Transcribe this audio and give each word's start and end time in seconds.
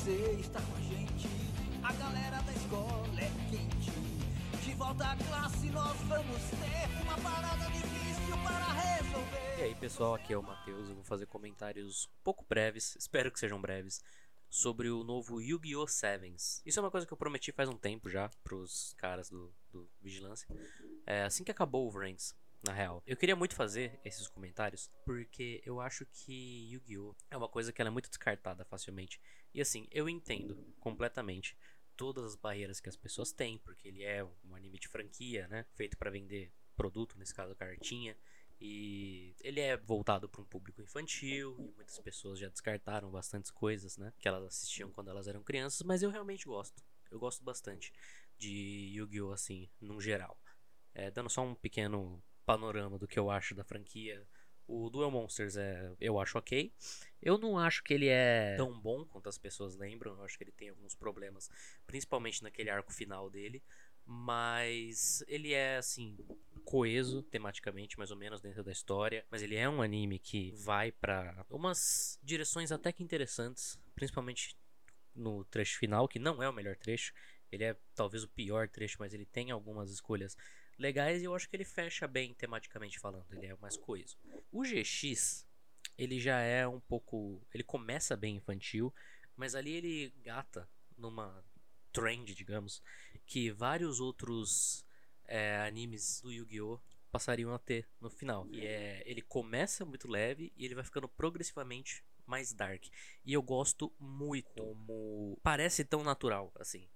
você 0.00 0.40
está 0.40 0.62
com 0.62 0.74
a 0.76 0.80
gente. 0.80 1.28
A 1.82 1.92
galera 1.92 2.40
da 2.40 2.52
escola 2.52 3.20
é 3.20 3.30
quente. 3.50 3.90
De 4.64 4.74
volta 4.74 5.04
à 5.04 5.16
classe, 5.16 5.66
nós 5.68 5.94
vamos 6.08 6.40
ter 6.48 7.02
uma 7.02 7.18
parada 7.18 7.70
difícil 7.70 8.34
para 8.42 8.72
resolver. 8.72 9.58
E 9.58 9.62
aí 9.62 9.74
pessoal, 9.74 10.14
aqui 10.14 10.32
é 10.32 10.38
o 10.38 10.42
Matheus, 10.42 10.88
eu 10.88 10.94
vou 10.94 11.04
fazer 11.04 11.26
comentários 11.26 12.08
pouco 12.24 12.46
breves, 12.48 12.96
espero 12.96 13.30
que 13.30 13.38
sejam 13.38 13.60
breves, 13.60 14.02
sobre 14.48 14.88
o 14.88 15.04
novo 15.04 15.38
Yu-Gi-Oh! 15.38 15.86
Sevens. 15.86 16.62
Isso 16.64 16.78
é 16.78 16.82
uma 16.82 16.90
coisa 16.90 17.06
que 17.06 17.12
eu 17.12 17.18
prometi 17.18 17.52
faz 17.52 17.68
um 17.68 17.76
tempo 17.76 18.08
já 18.08 18.30
pros 18.42 18.94
caras 18.96 19.28
do, 19.28 19.52
do 19.70 19.86
Vigilância. 20.00 20.48
É, 21.04 21.24
assim 21.24 21.44
que 21.44 21.50
acabou 21.50 21.86
o 21.86 21.90
Ranks, 21.90 22.34
na 22.62 22.72
real. 22.72 23.02
Eu 23.06 23.16
queria 23.16 23.36
muito 23.36 23.54
fazer 23.54 24.00
esses 24.04 24.28
comentários 24.28 24.90
porque 25.04 25.62
eu 25.64 25.80
acho 25.80 26.06
que 26.06 26.70
Yu-Gi-Oh! 26.72 27.14
é 27.30 27.36
uma 27.36 27.48
coisa 27.48 27.72
que 27.72 27.80
ela 27.80 27.88
é 27.88 27.92
muito 27.92 28.08
descartada 28.08 28.64
facilmente. 28.64 29.20
E 29.54 29.60
assim, 29.60 29.86
eu 29.90 30.08
entendo 30.08 30.56
completamente 30.78 31.56
todas 31.96 32.24
as 32.24 32.36
barreiras 32.36 32.80
que 32.80 32.88
as 32.88 32.96
pessoas 32.96 33.32
têm, 33.32 33.58
porque 33.58 33.88
ele 33.88 34.02
é 34.02 34.24
um 34.24 34.54
anime 34.54 34.78
de 34.78 34.88
franquia, 34.88 35.46
né? 35.48 35.66
Feito 35.74 35.96
para 35.98 36.10
vender 36.10 36.52
produto, 36.76 37.18
nesse 37.18 37.34
caso 37.34 37.54
cartinha. 37.54 38.16
E 38.60 39.34
ele 39.40 39.60
é 39.60 39.76
voltado 39.76 40.28
para 40.28 40.42
um 40.42 40.44
público 40.44 40.82
infantil 40.82 41.56
e 41.58 41.72
muitas 41.74 41.98
pessoas 41.98 42.38
já 42.38 42.48
descartaram 42.48 43.10
bastantes 43.10 43.50
coisas, 43.50 43.96
né, 43.96 44.12
que 44.18 44.28
elas 44.28 44.44
assistiam 44.44 44.90
quando 44.90 45.08
elas 45.08 45.26
eram 45.26 45.42
crianças, 45.42 45.80
mas 45.82 46.02
eu 46.02 46.10
realmente 46.10 46.44
gosto. 46.44 46.84
Eu 47.10 47.18
gosto 47.18 47.42
bastante 47.42 47.90
de 48.36 48.92
Yu-Gi-Oh 48.94 49.32
assim, 49.32 49.70
num 49.80 49.98
geral. 49.98 50.38
É, 50.92 51.10
dando 51.10 51.30
só 51.30 51.42
um 51.42 51.54
pequeno 51.54 52.22
panorama 52.44 52.98
do 52.98 53.08
que 53.08 53.18
eu 53.18 53.30
acho 53.30 53.54
da 53.54 53.64
franquia. 53.64 54.26
O 54.66 54.88
Duel 54.88 55.10
Monsters 55.10 55.56
é, 55.56 55.92
eu 56.00 56.20
acho 56.20 56.38
ok. 56.38 56.72
Eu 57.20 57.36
não 57.36 57.58
acho 57.58 57.82
que 57.82 57.92
ele 57.92 58.06
é 58.06 58.54
tão 58.56 58.78
bom 58.78 59.04
quanto 59.04 59.28
as 59.28 59.36
pessoas 59.36 59.76
lembram. 59.76 60.12
Eu 60.12 60.24
acho 60.24 60.38
que 60.38 60.44
ele 60.44 60.52
tem 60.52 60.68
alguns 60.68 60.94
problemas, 60.94 61.50
principalmente 61.86 62.42
naquele 62.42 62.70
arco 62.70 62.92
final 62.92 63.28
dele. 63.28 63.62
Mas 64.06 65.24
ele 65.26 65.52
é 65.52 65.76
assim 65.76 66.16
coeso 66.64 67.22
tematicamente, 67.22 67.98
mais 67.98 68.10
ou 68.10 68.16
menos 68.16 68.40
dentro 68.40 68.62
da 68.62 68.70
história. 68.70 69.24
Mas 69.30 69.42
ele 69.42 69.56
é 69.56 69.68
um 69.68 69.82
anime 69.82 70.18
que 70.18 70.52
vai 70.52 70.92
para 70.92 71.44
umas 71.50 72.18
direções 72.22 72.70
até 72.70 72.92
que 72.92 73.02
interessantes, 73.02 73.78
principalmente 73.94 74.56
no 75.14 75.44
trecho 75.44 75.78
final, 75.78 76.06
que 76.06 76.18
não 76.18 76.42
é 76.42 76.48
o 76.48 76.52
melhor 76.52 76.76
trecho. 76.76 77.12
Ele 77.50 77.64
é 77.64 77.76
talvez 77.94 78.22
o 78.22 78.28
pior 78.28 78.68
trecho, 78.68 78.96
mas 79.00 79.12
ele 79.12 79.26
tem 79.26 79.50
algumas 79.50 79.90
escolhas 79.90 80.36
legais 80.80 81.20
e 81.20 81.26
eu 81.26 81.34
acho 81.34 81.48
que 81.48 81.54
ele 81.54 81.64
fecha 81.64 82.08
bem 82.08 82.34
tematicamente 82.34 82.98
falando. 82.98 83.26
Ele 83.32 83.46
é 83.46 83.56
mais 83.56 83.76
coeso. 83.76 84.18
O 84.50 84.62
GX, 84.62 85.46
ele 85.96 86.18
já 86.18 86.40
é 86.40 86.66
um 86.66 86.80
pouco. 86.80 87.46
Ele 87.52 87.62
começa 87.62 88.16
bem 88.16 88.36
infantil, 88.36 88.92
mas 89.36 89.54
ali 89.54 89.72
ele 89.72 90.14
gata 90.22 90.68
numa 90.96 91.44
trend, 91.92 92.34
digamos, 92.34 92.82
que 93.26 93.50
vários 93.50 94.00
outros 94.00 94.84
é, 95.26 95.58
animes 95.58 96.20
do 96.22 96.32
Yu-Gi-Oh! 96.32 96.80
passariam 97.10 97.52
a 97.52 97.58
ter 97.58 97.88
no 98.00 98.08
final. 98.08 98.46
E 98.50 98.64
é, 98.64 99.02
ele 99.04 99.20
começa 99.20 99.84
muito 99.84 100.08
leve 100.08 100.52
e 100.56 100.64
ele 100.64 100.76
vai 100.76 100.84
ficando 100.84 101.08
progressivamente 101.08 102.04
mais 102.24 102.52
dark. 102.52 102.84
E 103.24 103.32
eu 103.32 103.42
gosto 103.42 103.92
muito 103.98 104.48
como 104.52 105.36
parece 105.42 105.84
tão 105.84 106.04
natural 106.04 106.52
assim 106.54 106.88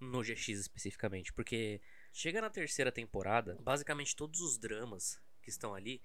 no 0.00 0.20
GX 0.20 0.48
especificamente, 0.48 1.32
porque 1.32 1.80
chega 2.12 2.40
na 2.40 2.50
terceira 2.50 2.92
temporada, 2.92 3.56
basicamente 3.60 4.14
todos 4.14 4.40
os 4.40 4.58
dramas 4.58 5.20
que 5.40 5.50
estão 5.50 5.74
ali, 5.74 6.00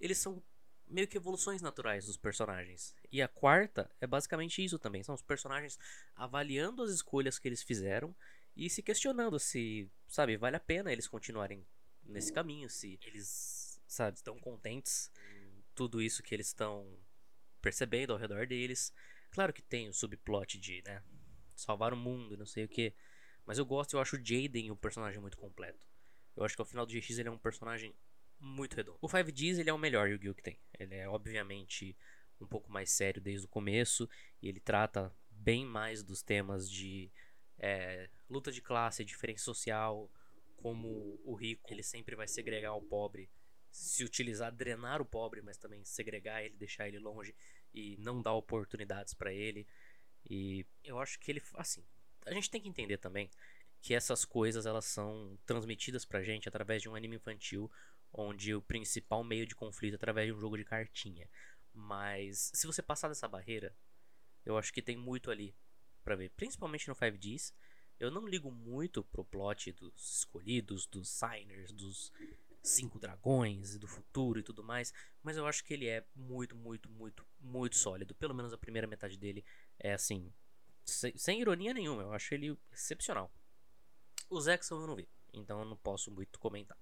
eles 0.00 0.18
são 0.18 0.42
meio 0.86 1.08
que 1.08 1.16
evoluções 1.16 1.62
naturais 1.62 2.06
dos 2.06 2.16
personagens. 2.16 2.94
E 3.10 3.22
a 3.22 3.28
quarta 3.28 3.90
é 4.00 4.06
basicamente 4.06 4.62
isso 4.62 4.78
também, 4.78 5.02
são 5.02 5.14
os 5.14 5.22
personagens 5.22 5.78
avaliando 6.14 6.82
as 6.82 6.90
escolhas 6.90 7.38
que 7.38 7.48
eles 7.48 7.62
fizeram 7.62 8.14
e 8.56 8.68
se 8.68 8.82
questionando 8.82 9.38
se, 9.38 9.90
sabe, 10.06 10.36
vale 10.36 10.56
a 10.56 10.60
pena 10.60 10.92
eles 10.92 11.08
continuarem 11.08 11.66
nesse 12.02 12.32
caminho, 12.32 12.68
se 12.68 12.98
eles, 13.02 13.80
sabe, 13.86 14.16
estão 14.16 14.38
contentes 14.38 15.10
tudo 15.74 16.00
isso 16.00 16.22
que 16.22 16.34
eles 16.34 16.48
estão 16.48 16.86
percebendo 17.60 18.12
ao 18.12 18.18
redor 18.18 18.46
deles. 18.46 18.92
Claro 19.30 19.52
que 19.52 19.62
tem 19.62 19.88
o 19.88 19.92
subplot 19.92 20.58
de, 20.58 20.82
né, 20.82 21.02
salvar 21.56 21.92
o 21.92 21.96
mundo, 21.96 22.36
não 22.36 22.46
sei 22.46 22.64
o 22.64 22.68
que. 22.68 22.94
Mas 23.46 23.58
eu 23.58 23.66
gosto, 23.66 23.94
eu 23.94 24.00
acho 24.00 24.16
o 24.16 24.18
Jaden 24.18 24.70
um 24.70 24.76
personagem 24.76 25.20
muito 25.20 25.36
completo. 25.36 25.86
Eu 26.36 26.44
acho 26.44 26.54
que 26.54 26.62
ao 26.62 26.66
final 26.66 26.86
do 26.86 26.92
GX 26.92 27.18
ele 27.18 27.28
é 27.28 27.32
um 27.32 27.38
personagem 27.38 27.94
muito 28.40 28.74
redondo. 28.74 28.98
O 29.00 29.08
5Ds 29.08 29.58
ele 29.58 29.70
é 29.70 29.72
o 29.72 29.78
melhor 29.78 30.08
Yu-Gi-Oh! 30.08 30.34
que 30.34 30.42
tem. 30.42 30.58
Ele 30.78 30.94
é 30.94 31.08
obviamente 31.08 31.96
um 32.40 32.46
pouco 32.46 32.70
mais 32.70 32.90
sério 32.90 33.22
desde 33.22 33.46
o 33.46 33.48
começo 33.48 34.08
e 34.42 34.48
ele 34.48 34.60
trata 34.60 35.14
bem 35.30 35.64
mais 35.64 36.02
dos 36.02 36.22
temas 36.22 36.70
de 36.70 37.10
é, 37.58 38.08
luta 38.28 38.50
de 38.50 38.60
classe, 38.60 39.04
diferença 39.04 39.44
social, 39.44 40.10
como 40.56 41.20
o 41.24 41.34
rico 41.34 41.72
ele 41.72 41.82
sempre 41.82 42.16
vai 42.16 42.26
segregar 42.26 42.74
o 42.74 42.82
pobre, 42.82 43.30
se 43.70 44.04
utilizar, 44.04 44.52
drenar 44.52 45.00
o 45.00 45.04
pobre, 45.04 45.42
mas 45.42 45.56
também 45.56 45.84
segregar 45.84 46.42
ele, 46.42 46.56
deixar 46.56 46.88
ele 46.88 46.98
longe 46.98 47.34
e 47.72 47.96
não 47.98 48.22
dar 48.22 48.32
oportunidades 48.34 49.14
para 49.14 49.32
ele. 49.32 49.66
E 50.28 50.64
eu 50.82 50.98
acho 50.98 51.18
que 51.18 51.30
ele, 51.30 51.42
assim, 51.54 51.84
a 52.24 52.32
gente 52.32 52.50
tem 52.50 52.60
que 52.60 52.68
entender 52.68 52.98
também 52.98 53.30
que 53.80 53.94
essas 53.94 54.24
coisas 54.24 54.64
elas 54.66 54.84
são 54.86 55.38
transmitidas 55.44 56.04
pra 56.04 56.22
gente 56.22 56.48
através 56.48 56.80
de 56.80 56.88
um 56.88 56.94
anime 56.94 57.16
infantil, 57.16 57.70
onde 58.12 58.54
o 58.54 58.62
principal 58.62 59.22
meio 59.22 59.46
de 59.46 59.54
conflito 59.54 59.94
é 59.94 59.96
através 59.96 60.26
de 60.26 60.32
um 60.32 60.40
jogo 60.40 60.56
de 60.56 60.64
cartinha. 60.64 61.28
Mas 61.72 62.50
se 62.54 62.66
você 62.66 62.80
passar 62.80 63.08
dessa 63.08 63.28
barreira, 63.28 63.76
eu 64.44 64.56
acho 64.56 64.72
que 64.72 64.80
tem 64.80 64.96
muito 64.96 65.30
ali 65.30 65.54
para 66.02 66.16
ver, 66.16 66.30
principalmente 66.30 66.88
no 66.88 66.94
5Ds. 66.94 67.52
Eu 67.98 68.10
não 68.10 68.26
ligo 68.26 68.50
muito 68.50 69.04
pro 69.04 69.24
plot 69.24 69.72
dos 69.72 70.18
escolhidos, 70.18 70.86
dos 70.86 71.08
signers, 71.08 71.72
dos 71.72 72.12
cinco 72.62 72.98
dragões 72.98 73.74
e 73.74 73.78
do 73.78 73.86
futuro 73.86 74.38
e 74.38 74.42
tudo 74.42 74.64
mais, 74.64 74.92
mas 75.22 75.36
eu 75.36 75.46
acho 75.46 75.62
que 75.62 75.74
ele 75.74 75.86
é 75.86 76.04
muito, 76.16 76.56
muito, 76.56 76.88
muito, 76.90 77.26
muito 77.38 77.76
sólido. 77.76 78.14
Pelo 78.14 78.34
menos 78.34 78.52
a 78.52 78.58
primeira 78.58 78.86
metade 78.86 79.18
dele 79.18 79.44
é 79.78 79.92
assim, 79.92 80.32
sem, 80.84 81.16
sem 81.16 81.40
ironia 81.40 81.72
nenhuma, 81.72 82.02
eu 82.02 82.12
acho 82.12 82.34
ele 82.34 82.58
excepcional. 82.72 83.32
O 84.28 84.40
Zexon 84.40 84.80
eu 84.80 84.86
não 84.86 84.96
vi, 84.96 85.08
então 85.32 85.60
eu 85.60 85.64
não 85.64 85.76
posso 85.76 86.10
muito 86.10 86.38
comentar. 86.38 86.78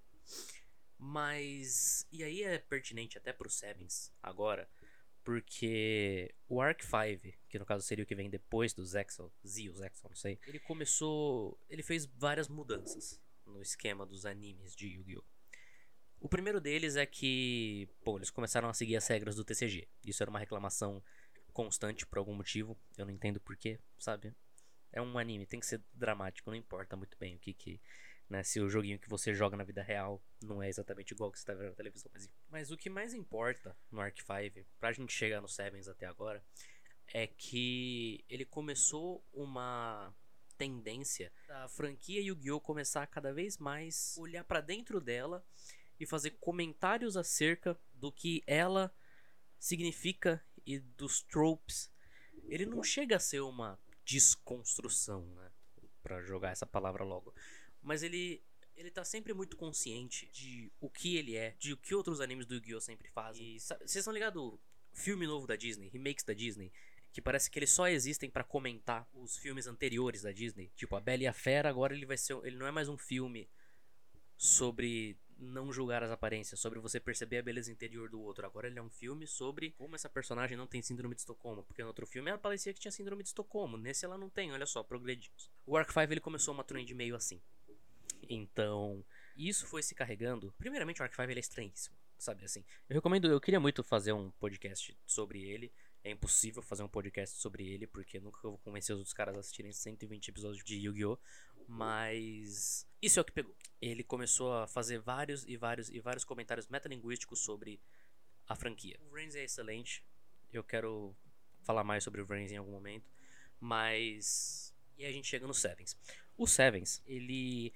Mas. 0.97 2.07
E 2.11 2.23
aí 2.23 2.43
é 2.43 2.57
pertinente 2.59 3.17
até 3.17 3.33
pro 3.33 3.49
Sevens 3.49 4.13
agora, 4.21 4.69
porque 5.23 6.33
o 6.47 6.61
Arc 6.61 6.81
5, 6.81 7.37
que 7.49 7.59
no 7.59 7.65
caso 7.65 7.85
seria 7.85 8.03
o 8.03 8.07
que 8.07 8.15
vem 8.15 8.29
depois 8.29 8.73
do 8.73 8.85
Zexel, 8.85 9.31
Z 9.45 9.69
ou 9.69 9.75
Zexel, 9.75 10.09
não 10.09 10.15
sei, 10.15 10.39
ele 10.47 10.59
começou. 10.59 11.59
Ele 11.69 11.83
fez 11.83 12.05
várias 12.05 12.47
mudanças 12.47 13.21
no 13.45 13.61
esquema 13.61 14.05
dos 14.05 14.25
animes 14.25 14.75
de 14.75 14.87
Yu-Gi-Oh! 14.87 15.23
O 16.23 16.29
primeiro 16.29 16.61
deles 16.61 16.95
é 16.95 17.05
que, 17.05 17.89
pô, 18.01 18.17
eles 18.17 18.29
começaram 18.29 18.69
a 18.69 18.73
seguir 18.73 18.95
as 18.95 19.05
regras 19.05 19.35
do 19.35 19.43
TCG. 19.43 19.89
Isso 20.05 20.23
era 20.23 20.29
uma 20.29 20.39
reclamação 20.39 21.03
constante 21.53 22.05
por 22.05 22.17
algum 22.17 22.33
motivo. 22.33 22.77
Eu 22.97 23.05
não 23.05 23.13
entendo 23.13 23.39
porquê, 23.39 23.79
sabe? 23.97 24.33
É 24.91 25.01
um 25.01 25.17
anime, 25.17 25.45
tem 25.45 25.59
que 25.59 25.65
ser 25.65 25.81
dramático, 25.93 26.49
não 26.49 26.57
importa 26.57 26.95
muito 26.95 27.17
bem 27.17 27.35
o 27.35 27.39
que 27.39 27.53
que. 27.53 27.81
Né, 28.29 28.41
se 28.41 28.59
o 28.59 28.69
joguinho 28.69 28.97
que 28.97 29.09
você 29.09 29.33
joga 29.33 29.55
na 29.55 29.65
vida 29.65 29.83
real 29.83 30.23
não 30.41 30.63
é 30.63 30.69
exatamente 30.69 31.11
igual 31.11 31.31
que 31.31 31.37
você 31.37 31.45
tá 31.45 31.53
vendo 31.53 31.69
na 31.69 31.75
televisão. 31.75 32.09
Mas, 32.13 32.29
mas 32.49 32.71
o 32.71 32.77
que 32.77 32.89
mais 32.89 33.13
importa 33.13 33.77
no 33.91 33.99
Arc 33.99 34.17
5, 34.17 34.65
pra 34.79 34.93
gente 34.93 35.13
chegar 35.13 35.41
no 35.41 35.47
Sevens 35.47 35.87
até 35.87 36.05
agora, 36.05 36.43
é 37.13 37.27
que 37.27 38.23
ele 38.29 38.45
começou 38.45 39.23
uma 39.33 40.15
tendência 40.57 41.31
da 41.47 41.67
franquia 41.67 42.21
Yu-Gi-Oh! 42.21 42.61
começar 42.61 43.03
a 43.03 43.07
cada 43.07 43.33
vez 43.33 43.57
mais 43.57 44.15
olhar 44.17 44.43
para 44.43 44.61
dentro 44.61 45.01
dela 45.01 45.45
e 45.99 46.05
fazer 46.05 46.31
comentários 46.31 47.17
acerca 47.17 47.77
do 47.93 48.11
que 48.11 48.43
ela 48.47 48.93
significa 49.59 50.43
e 50.65 50.79
dos 50.79 51.21
tropes, 51.21 51.91
ele 52.47 52.65
não 52.65 52.83
chega 52.83 53.15
a 53.15 53.19
ser 53.19 53.41
uma 53.41 53.79
desconstrução, 54.05 55.25
né? 55.35 55.51
Pra 56.01 56.21
jogar 56.21 56.51
essa 56.51 56.65
palavra 56.65 57.03
logo. 57.03 57.33
Mas 57.81 58.03
ele 58.03 58.43
ele 58.75 58.89
tá 58.89 59.03
sempre 59.03 59.33
muito 59.33 59.55
consciente 59.55 60.27
de 60.33 60.71
o 60.79 60.89
que 60.89 61.15
ele 61.15 61.35
é, 61.35 61.55
de 61.59 61.73
o 61.73 61.77
que 61.77 61.93
outros 61.93 62.19
animes 62.19 62.45
do 62.45 62.55
Yu-Gi-Oh! 62.55 62.81
sempre 62.81 63.07
fazem. 63.09 63.57
Vocês 63.59 63.95
estão 63.95 64.13
ligados? 64.13 64.59
Filme 64.91 65.25
novo 65.25 65.47
da 65.47 65.55
Disney, 65.55 65.89
remakes 65.89 66.23
da 66.23 66.33
Disney, 66.33 66.71
que 67.11 67.21
parece 67.21 67.49
que 67.49 67.59
eles 67.59 67.71
só 67.71 67.87
existem 67.87 68.29
para 68.29 68.43
comentar 68.43 69.07
os 69.13 69.37
filmes 69.37 69.67
anteriores 69.67 70.23
da 70.23 70.31
Disney. 70.31 70.71
Tipo, 70.75 70.95
A 70.95 70.99
Bela 70.99 71.23
e 71.23 71.27
a 71.27 71.33
Fera, 71.33 71.69
agora 71.69 71.95
ele 71.95 72.05
vai 72.05 72.17
ser. 72.17 72.35
Ele 72.43 72.57
não 72.57 72.67
é 72.67 72.71
mais 72.71 72.89
um 72.89 72.97
filme 72.97 73.49
sobre 74.37 75.17
não 75.43 75.71
julgar 75.71 76.03
as 76.03 76.11
aparências, 76.11 76.59
sobre 76.59 76.79
você 76.79 76.99
perceber 76.99 77.37
a 77.37 77.43
beleza 77.43 77.71
interior 77.71 78.09
do 78.09 78.21
outro. 78.21 78.45
Agora 78.45 78.67
ele 78.67 78.79
é 78.79 78.81
um 78.81 78.89
filme 78.89 79.27
sobre 79.27 79.71
como 79.71 79.95
essa 79.95 80.09
personagem 80.09 80.57
não 80.57 80.67
tem 80.67 80.81
síndrome 80.81 81.15
de 81.15 81.21
Estocolmo, 81.21 81.63
porque 81.63 81.81
no 81.81 81.89
outro 81.89 82.05
filme 82.07 82.29
ela 82.29 82.37
parecia 82.37 82.73
que 82.73 82.79
tinha 82.79 82.91
síndrome 82.91 83.23
de 83.23 83.29
Estocolmo, 83.29 83.77
nesse 83.77 84.05
ela 84.05 84.17
não 84.17 84.29
tem, 84.29 84.51
olha 84.51 84.65
só, 84.65 84.83
progredimos. 84.83 85.51
O 85.65 85.77
Arc 85.77 85.91
5 85.91 86.11
ele 86.11 86.21
começou 86.21 86.53
uma 86.53 86.63
trend 86.63 86.93
meio 86.93 87.15
assim. 87.15 87.41
Então, 88.29 89.03
isso 89.35 89.67
foi 89.67 89.83
se 89.83 89.93
carregando. 89.93 90.53
Primeiramente, 90.57 91.01
o 91.01 91.03
Arc 91.03 91.13
5 91.13 91.29
ele 91.29 91.39
é 91.39 91.41
estranhíssimo, 91.41 91.95
sabe 92.17 92.45
assim. 92.45 92.63
Eu 92.89 92.95
recomendo, 92.95 93.27
eu 93.27 93.41
queria 93.41 93.59
muito 93.59 93.83
fazer 93.83 94.13
um 94.13 94.31
podcast 94.31 94.97
sobre 95.05 95.43
ele. 95.43 95.71
É 96.05 96.11
impossível 96.11 96.61
fazer 96.61 96.83
um 96.83 96.87
podcast 96.89 97.39
sobre 97.39 97.65
ele, 97.65 97.87
porque 97.87 98.19
nunca 98.19 98.39
eu 98.43 98.51
vou 98.51 98.59
convencer 98.59 98.93
os 98.93 98.99
outros 98.99 99.13
caras 99.13 99.37
a 99.37 99.39
assistirem 99.39 99.71
120 99.71 100.27
episódios 100.27 100.61
de 100.61 100.75
Yu-Gi-Oh! 100.75 101.17
Mas 101.67 102.87
isso 103.01 103.19
é 103.19 103.21
o 103.21 103.25
que 103.25 103.31
pegou. 103.31 103.55
Ele 103.81 104.03
começou 104.03 104.53
a 104.53 104.67
fazer 104.67 104.99
vários 104.99 105.45
e 105.45 105.57
vários 105.57 105.89
e 105.89 105.99
vários 105.99 106.23
comentários 106.23 106.67
metalinguísticos 106.67 107.39
sobre 107.39 107.79
a 108.47 108.55
franquia. 108.55 108.97
O 109.09 109.13
Reigns 109.13 109.35
é 109.35 109.43
excelente. 109.43 110.05
Eu 110.51 110.63
quero 110.63 111.15
falar 111.63 111.83
mais 111.83 112.03
sobre 112.03 112.21
o 112.21 112.25
Reigns 112.25 112.51
em 112.51 112.57
algum 112.57 112.71
momento. 112.71 113.11
Mas. 113.59 114.73
E 114.97 115.05
a 115.05 115.11
gente 115.11 115.27
chega 115.27 115.47
no 115.47 115.53
Sevens. 115.53 115.97
O 116.37 116.47
Sevens, 116.47 117.01
ele. 117.05 117.73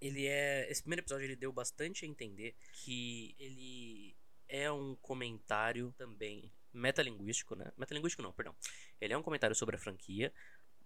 Ele 0.00 0.26
é. 0.26 0.70
Esse 0.70 0.82
primeiro 0.82 1.02
episódio 1.02 1.24
ele 1.24 1.36
deu 1.36 1.52
bastante 1.52 2.04
a 2.04 2.08
entender 2.08 2.54
que 2.72 3.34
ele 3.38 4.16
é 4.48 4.70
um 4.70 4.94
comentário 4.96 5.92
também 5.96 6.52
metalinguístico, 6.72 7.54
né? 7.54 7.72
Metalinguístico 7.76 8.22
não, 8.22 8.32
perdão. 8.32 8.54
Ele 9.00 9.12
é 9.12 9.18
um 9.18 9.22
comentário 9.22 9.56
sobre 9.56 9.76
a 9.76 9.78
franquia. 9.78 10.32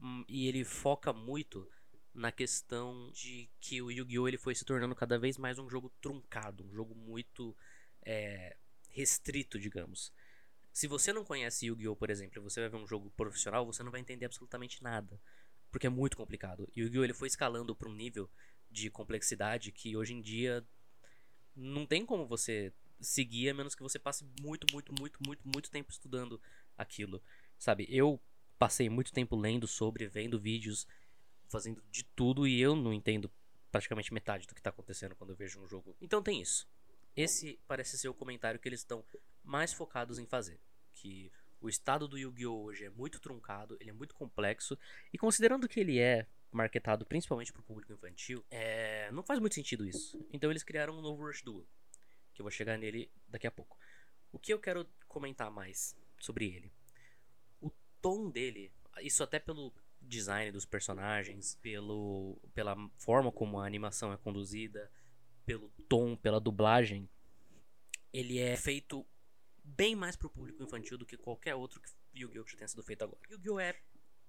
hum, 0.01 0.25
E 0.29 0.49
ele 0.49 0.65
foca 0.65 1.13
muito 1.13 1.69
na 2.15 2.31
questão 2.31 3.11
de 3.13 3.49
que 3.61 3.81
o 3.81 3.91
Yu-Gi-Oh! 3.91 4.29
ele 4.29 4.39
foi 4.39 4.55
se 4.55 4.65
tornando 4.65 4.95
cada 4.95 5.19
vez 5.19 5.39
mais 5.39 5.59
um 5.59 5.69
jogo 5.69 5.91
truncado, 6.01 6.65
um 6.65 6.73
jogo 6.73 6.95
muito 6.95 7.57
é, 8.05 8.57
restrito, 8.91 9.59
digamos. 9.59 10.13
Se 10.73 10.87
você 10.87 11.13
não 11.13 11.25
conhece 11.25 11.67
Yu-Gi-Oh! 11.67 11.97
por 11.97 12.11
exemplo, 12.11 12.43
você 12.43 12.61
vai 12.61 12.69
ver 12.69 12.77
um 12.77 12.87
jogo 12.87 13.11
profissional, 13.17 13.65
você 13.65 13.83
não 13.83 13.91
vai 13.91 14.01
entender 14.01 14.27
absolutamente 14.27 14.83
nada, 14.83 15.21
porque 15.71 15.87
é 15.87 15.91
muito 15.91 16.17
complicado. 16.17 16.71
Yu-Gi-Oh! 16.77 17.05
ele 17.05 17.15
foi 17.15 17.29
escalando 17.29 17.75
para 17.75 17.89
um 17.89 17.95
nível 17.95 18.31
de 18.71 18.91
complexidade 18.91 19.73
que 19.73 19.97
hoje 19.97 20.15
em 20.15 20.21
dia 20.21 20.67
não 21.55 21.87
tem 21.87 22.05
como 22.05 22.27
você 22.27 22.73
seguir 23.01 23.51
a 23.51 23.55
menos 23.55 23.75
que 23.75 23.83
você 23.83 23.99
passe 23.99 24.25
muito, 24.41 24.67
muito, 24.73 24.93
muito, 24.99 25.19
muito, 25.27 25.43
muito 25.47 25.71
tempo 25.71 25.91
estudando 25.91 26.41
aquilo. 26.77 27.23
Sabe? 27.59 27.87
Eu 27.89 28.21
passei 28.59 28.89
muito 28.89 29.13
tempo 29.13 29.37
lendo 29.37 29.67
sobre, 29.67 30.07
vendo 30.07 30.41
vídeos, 30.41 30.87
fazendo 31.53 31.85
de 31.91 32.03
tudo 32.03 32.47
e 32.47 32.59
eu 32.61 32.75
não 32.75 32.93
entendo 32.93 33.31
praticamente 33.71 34.13
metade 34.13 34.47
do 34.47 34.55
que 34.55 34.63
tá 34.63 34.71
acontecendo 34.71 35.15
quando 35.15 35.31
eu 35.31 35.37
vejo 35.37 35.61
um 35.61 35.69
jogo. 35.69 35.95
Então 36.01 36.23
tem 36.23 36.41
isso. 36.41 36.67
Esse 37.15 37.61
parece 37.69 37.99
ser 37.99 38.09
o 38.09 38.15
comentário 38.15 38.59
que 38.59 38.69
eles 38.69 38.81
estão 38.81 39.05
mais 39.45 39.73
focados 39.73 40.19
em 40.19 40.27
fazer, 40.27 40.59
que 40.95 41.31
o 41.61 41.69
estado 41.69 42.09
do 42.09 42.19
Yu-Gi-Oh 42.19 42.65
hoje 42.65 42.85
é 42.87 42.91
muito 42.91 43.21
truncado, 43.21 43.77
ele 43.79 43.91
é 43.91 43.93
muito 43.93 44.15
complexo 44.15 44.79
e 45.13 45.19
considerando 45.19 45.69
que 45.69 45.79
ele 45.79 45.99
é 45.99 46.27
marketado 46.51 47.05
principalmente 47.07 47.53
para 47.53 47.61
o 47.61 47.65
público 47.65 47.93
infantil, 47.93 48.45
é... 48.51 49.11
não 49.13 49.23
faz 49.23 49.39
muito 49.39 49.55
sentido 49.55 49.87
isso. 49.87 50.27
Então 50.33 50.51
eles 50.51 50.63
criaram 50.63 50.99
um 50.99 51.03
novo 51.03 51.25
Rush 51.25 51.43
Duel, 51.43 51.67
que 52.35 52.41
eu 52.41 52.45
vou 52.45 52.51
chegar 52.51 52.79
nele 52.79 53.11
daqui 53.29 53.47
a 53.47 53.51
pouco. 53.51 53.79
O 54.33 54.39
que 54.39 54.53
eu 54.53 54.59
quero 54.59 54.89
comentar 55.07 55.51
mais 55.51 55.95
sobre 56.19 56.47
ele? 56.47 56.73
O 57.61 57.71
tom 58.01 58.31
dele, 58.31 58.73
isso 59.01 59.23
até 59.23 59.39
pelo 59.39 59.73
design 60.03 60.51
dos 60.53 60.65
personagens, 60.67 61.55
pelo, 61.57 62.39
pela 62.55 62.77
forma 62.99 63.31
como 63.33 63.59
a 63.59 63.67
animação 63.67 64.13
é 64.13 64.17
conduzida, 64.17 64.91
pelo 65.47 65.71
tom, 65.89 66.17
pela 66.17 66.41
dublagem, 66.41 67.09
ele 68.13 68.39
é 68.39 68.57
feito 68.57 69.07
bem 69.65 69.95
mais 69.97 70.17
pro 70.17 70.29
público 70.31 70.63
infantil 70.63 70.99
do 70.99 71.07
que 71.07 71.17
qualquer 71.17 71.55
outro 71.55 71.81
que 71.81 71.91
Yu-Gi-Oh! 72.15 72.45
que 72.45 72.53
já 72.53 72.59
tenha 72.59 72.69
sido 72.69 72.83
feito 72.83 73.03
agora. 73.03 73.21
Yu-Gi-Oh! 73.31 73.59
é 73.61 73.81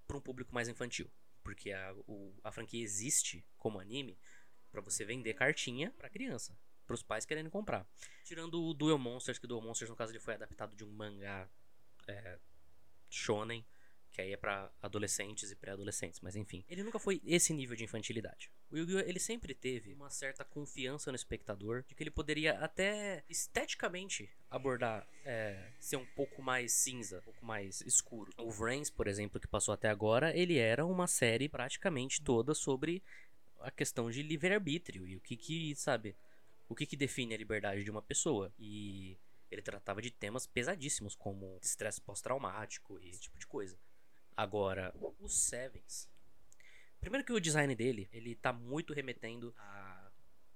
para 0.07 0.17
um 0.17 0.21
público 0.21 0.53
mais 0.53 0.67
infantil, 0.69 1.09
porque 1.43 1.71
a, 1.71 1.93
o- 2.07 2.33
a 2.43 2.51
franquia 2.51 2.81
existe 2.81 3.45
como 3.57 3.79
anime 3.79 4.17
para 4.71 4.81
você 4.81 5.03
vender 5.05 5.33
cartinha 5.33 5.91
pra 5.91 6.09
criança, 6.09 6.57
pros 6.85 7.03
pais 7.03 7.25
querendo 7.25 7.49
comprar. 7.49 7.85
Tirando 8.23 8.63
o 8.63 8.73
Duel 8.73 8.97
Monsters, 8.97 9.37
que 9.37 9.45
o 9.45 9.47
Duel 9.47 9.61
Monsters 9.61 9.89
no 9.89 9.95
caso 9.95 10.11
ele 10.11 10.19
foi 10.19 10.33
adaptado 10.35 10.75
de 10.75 10.83
um 10.83 10.91
mangá 10.91 11.49
é, 12.07 12.39
shonen, 13.09 13.65
que 14.13 14.21
aí 14.21 14.31
é 14.31 14.37
pra 14.37 14.71
adolescentes 14.81 15.51
e 15.51 15.55
pré-adolescentes, 15.55 16.19
mas 16.21 16.35
enfim. 16.35 16.63
Ele 16.69 16.83
nunca 16.83 16.99
foi 16.99 17.19
esse 17.25 17.51
nível 17.51 17.75
de 17.75 17.83
infantilidade. 17.83 18.51
O 18.69 18.77
Yu-Gi-Oh! 18.77 18.99
ele 18.99 19.19
sempre 19.19 19.55
teve 19.55 19.93
uma 19.93 20.09
certa 20.11 20.45
confiança 20.45 21.11
no 21.11 21.15
espectador 21.15 21.83
de 21.87 21.95
que 21.95 22.03
ele 22.03 22.11
poderia 22.11 22.59
até 22.59 23.23
esteticamente 23.27 24.29
abordar, 24.51 25.07
é, 25.25 25.71
ser 25.79 25.97
um 25.97 26.05
pouco 26.05 26.43
mais 26.43 26.71
cinza, 26.73 27.19
um 27.19 27.23
pouco 27.23 27.43
mais 27.45 27.81
escuro. 27.81 28.31
O 28.37 28.51
Vrains, 28.51 28.89
por 28.89 29.07
exemplo, 29.07 29.39
que 29.39 29.47
passou 29.47 29.73
até 29.73 29.89
agora, 29.89 30.35
ele 30.37 30.57
era 30.57 30.85
uma 30.85 31.07
série 31.07 31.49
praticamente 31.49 32.21
toda 32.21 32.53
sobre 32.53 33.01
a 33.61 33.71
questão 33.71 34.11
de 34.11 34.21
livre-arbítrio 34.21 35.07
e 35.07 35.15
o 35.15 35.21
que 35.21 35.35
que, 35.35 35.75
sabe, 35.75 36.15
o 36.69 36.75
que 36.75 36.85
que 36.85 36.95
define 36.95 37.33
a 37.33 37.37
liberdade 37.37 37.83
de 37.83 37.89
uma 37.89 38.01
pessoa. 38.01 38.53
E 38.59 39.17
ele 39.49 39.61
tratava 39.61 40.01
de 40.01 40.11
temas 40.11 40.45
pesadíssimos, 40.45 41.15
como 41.15 41.57
estresse 41.61 42.01
pós-traumático 42.01 42.99
e 42.99 43.09
esse 43.09 43.21
tipo 43.21 43.39
de 43.39 43.47
coisa. 43.47 43.77
Agora, 44.35 44.93
o 45.19 45.27
Sevens. 45.27 46.09
Primeiro 46.99 47.25
que 47.25 47.33
o 47.33 47.39
design 47.39 47.75
dele, 47.75 48.07
ele 48.11 48.35
tá 48.35 48.53
muito 48.53 48.93
remetendo 48.93 49.53
a 49.57 50.11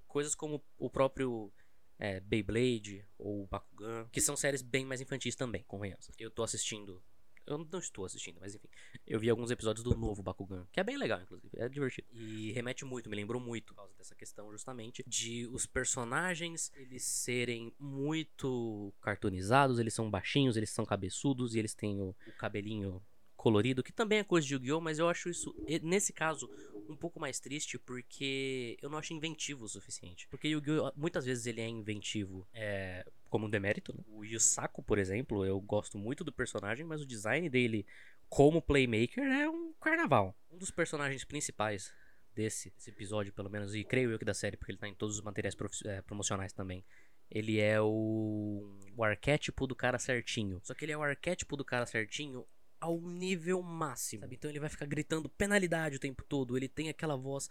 coisas 0.07 0.33
como 0.33 0.63
o 0.77 0.89
próprio 0.89 1.51
é, 2.00 2.19
Beyblade 2.19 3.06
ou 3.18 3.45
Bakugan, 3.47 4.07
que 4.12 4.21
são 4.21 4.35
séries 4.35 4.62
bem 4.62 4.85
mais 4.85 5.01
infantis 5.01 5.35
também, 5.35 5.63
convenhamos. 5.68 6.09
Eu 6.18 6.31
tô 6.31 6.44
assistindo. 6.44 7.03
Eu 7.45 7.57
não 7.57 7.79
estou 7.79 8.03
assistindo, 8.03 8.39
mas 8.41 8.53
enfim. 8.56 8.68
Eu 9.06 9.19
vi 9.19 9.29
alguns 9.29 9.51
episódios 9.51 9.81
do 9.81 9.95
novo 9.95 10.21
Bakugan, 10.21 10.68
que 10.69 10.81
é 10.81 10.83
bem 10.83 10.97
legal, 10.97 11.21
inclusive. 11.21 11.50
É 11.57 11.69
divertido. 11.69 12.07
E 12.12 12.51
remete 12.51 12.83
muito, 12.83 13.09
me 13.09 13.15
lembrou 13.15 13.41
muito, 13.41 13.68
por 13.68 13.75
causa 13.75 13.94
dessa 13.97 14.13
questão, 14.15 14.51
justamente, 14.51 15.01
de 15.07 15.47
os 15.47 15.65
personagens 15.65 16.71
eles 16.75 17.03
serem 17.03 17.73
muito 17.80 18.94
cartoonizados, 19.01 19.80
eles 19.80 19.94
são 19.94 20.09
baixinhos, 20.09 20.57
eles 20.57 20.71
são 20.71 20.85
cabeçudos 20.85 21.56
e 21.56 21.59
eles 21.59 21.73
têm 21.73 22.01
o, 22.01 22.13
o 22.27 22.31
cabelinho 22.38 23.01
colorido, 23.37 23.83
que 23.83 23.93
também 23.93 24.19
é 24.19 24.23
coisa 24.23 24.45
de 24.45 24.55
Yu-Gi-Oh! 24.55 24.81
Mas 24.81 24.99
eu 24.99 25.07
acho 25.07 25.29
isso, 25.29 25.55
nesse 25.83 26.11
caso, 26.11 26.49
um 26.89 26.95
pouco 26.95 27.19
mais 27.19 27.39
triste 27.39 27.77
porque 27.77 28.77
eu 28.81 28.89
não 28.89 28.97
acho 28.97 29.13
inventivo 29.13 29.63
o 29.65 29.69
suficiente. 29.69 30.27
Porque 30.27 30.49
Yu-Gi-Oh! 30.49 30.91
muitas 30.95 31.25
vezes 31.25 31.45
ele 31.45 31.61
é 31.61 31.67
inventivo 31.67 32.45
é, 32.53 33.05
como 33.29 33.45
um 33.45 33.49
demérito, 33.49 33.95
né? 33.95 34.03
O 34.07 34.25
Yusaku, 34.25 34.83
por 34.83 34.97
exemplo, 34.97 35.45
eu 35.45 35.61
gosto 35.61 35.97
muito 35.97 36.23
do 36.23 36.33
personagem, 36.33 36.85
mas 36.85 37.01
o 37.01 37.05
design 37.05 37.47
dele 37.49 37.85
como 38.27 38.61
playmaker 38.61 39.23
é 39.23 39.49
um 39.49 39.73
carnaval. 39.79 40.35
Um 40.51 40.57
dos 40.57 40.71
personagens 40.71 41.23
principais 41.23 41.93
desse, 42.33 42.71
desse 42.71 42.89
episódio, 42.89 43.31
pelo 43.31 43.49
menos, 43.49 43.73
e 43.73 43.83
creio 43.83 44.11
eu 44.11 44.19
que 44.19 44.25
da 44.25 44.33
série, 44.33 44.57
porque 44.57 44.71
ele 44.71 44.79
tá 44.79 44.87
em 44.87 44.95
todos 44.95 45.15
os 45.15 45.21
materiais 45.21 45.55
é, 45.85 46.01
promocionais 46.01 46.51
também. 46.51 46.83
Ele 47.29 47.59
é 47.59 47.79
o, 47.81 48.77
o 48.95 49.03
arquétipo 49.03 49.67
do 49.67 49.75
cara 49.75 49.99
certinho. 49.99 50.59
Só 50.63 50.73
que 50.73 50.85
ele 50.85 50.94
é 50.94 50.97
o 50.97 51.03
arquétipo 51.03 51.57
do 51.57 51.65
cara 51.65 51.85
certinho 51.85 52.45
ao 52.79 52.99
nível 53.01 53.61
máximo. 53.61 54.21
sabe? 54.21 54.35
Então 54.35 54.49
ele 54.49 54.59
vai 54.59 54.69
ficar 54.69 54.85
gritando 54.85 55.29
penalidade 55.29 55.95
o 55.97 55.99
tempo 55.99 56.23
todo. 56.23 56.55
Ele 56.57 56.67
tem 56.67 56.89
aquela 56.89 57.15
voz 57.15 57.49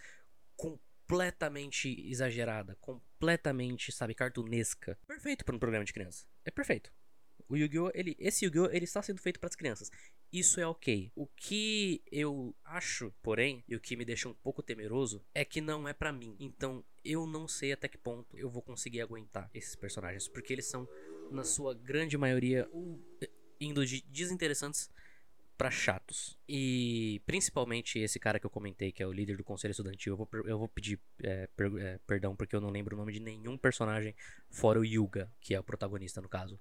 completamente 0.57 1.89
exagerada, 2.11 2.77
completamente, 2.81 3.93
sabe, 3.93 4.15
cartunesca. 4.15 4.99
Perfeito 5.07 5.45
para 5.45 5.55
um 5.55 5.59
programa 5.59 5.85
de 5.85 5.93
criança. 5.93 6.27
É 6.45 6.51
perfeito. 6.51 6.93
O 7.49 7.57
Yu-Gi-Oh! 7.57 7.91
Ele, 7.95 8.17
esse 8.19 8.45
Yu-Gi-Oh! 8.45 8.67
ele 8.73 8.85
está 8.85 9.01
sendo 9.03 9.21
feito 9.21 9.39
para 9.39 9.49
as 9.49 9.55
crianças. 9.55 9.91
Isso 10.33 10.59
é 10.61 10.67
ok. 10.67 11.13
O 11.15 11.27
que 11.27 12.03
eu 12.11 12.55
acho, 12.65 13.13
porém, 13.23 13.63
e 13.69 13.77
o 13.77 13.81
que 13.81 13.97
me 13.97 14.05
deixa 14.05 14.29
um 14.29 14.35
pouco 14.35 14.63
temeroso, 14.63 15.25
é 15.33 15.45
que 15.45 15.61
não 15.61 15.87
é 15.87 15.93
pra 15.93 16.13
mim. 16.13 16.37
Então, 16.41 16.85
eu 17.05 17.25
não 17.27 17.47
sei 17.47 17.73
até 17.73 17.87
que 17.87 17.97
ponto 17.97 18.37
eu 18.37 18.51
vou 18.51 18.63
conseguir 18.63 19.01
aguentar 19.01 19.49
esses 19.55 19.77
personagens, 19.77 20.27
porque 20.27 20.53
eles 20.53 20.67
são, 20.67 20.89
na 21.31 21.45
sua 21.45 21.73
grande 21.73 22.19
maioria, 22.19 22.69
o- 22.73 23.01
indo 23.61 23.87
de 23.87 24.03
desinteressantes 24.09 24.91
pra 25.57 25.71
chatos. 25.71 26.37
E 26.49 27.21
principalmente 27.27 27.99
esse 27.99 28.19
cara 28.19 28.39
que 28.39 28.47
eu 28.47 28.51
comentei, 28.51 28.93
que 28.93 29.03
é 29.03 29.07
o 29.07 29.13
líder 29.13 29.37
do 29.37 29.45
conselho 29.45 29.71
estudantil, 29.73 30.13
eu 30.13 30.17
vou, 30.17 30.29
eu 30.45 30.59
vou 30.59 30.69
pedir 30.69 31.01
é, 31.23 31.47
per- 31.57 31.77
é, 31.79 31.99
perdão 32.07 32.37
porque 32.37 32.55
eu 32.55 32.61
não 32.61 32.71
lembro 32.71 32.95
o 32.95 32.99
nome 32.99 33.13
de 33.13 33.21
nenhum 33.21 33.57
personagem 33.57 34.15
fora 34.51 34.79
o 34.79 34.85
Yuga, 34.85 35.33
que 35.41 35.55
é 35.55 35.61
o 35.61 35.65
protagonista 35.65 36.21
no 36.21 36.29
caso. 36.29 36.61